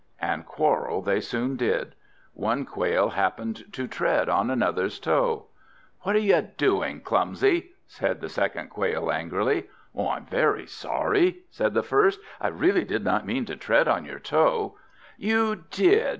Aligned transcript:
And 0.19 0.47
quarrel 0.47 1.03
they 1.03 1.19
soon 1.21 1.57
did. 1.57 1.93
One 2.33 2.65
Quail 2.65 3.09
happened 3.09 3.71
to 3.73 3.87
tread 3.87 4.29
on 4.29 4.49
another's 4.49 4.99
toe. 4.99 5.45
"What 5.99 6.15
are 6.15 6.19
you 6.19 6.41
doing, 6.41 7.01
clumsy?" 7.01 7.73
said 7.85 8.19
the 8.19 8.27
second 8.27 8.71
Quail 8.71 9.11
angrily. 9.11 9.65
"I'm 9.95 10.25
very 10.25 10.65
sorry," 10.65 11.43
said 11.51 11.75
the 11.75 11.83
first; 11.83 12.19
"I 12.39 12.47
really 12.47 12.83
did 12.83 13.03
not 13.03 13.27
mean 13.27 13.45
to 13.45 13.55
tread 13.55 13.87
on 13.87 14.05
your 14.05 14.17
toe." 14.17 14.75
"You 15.19 15.65
did!" 15.69 16.09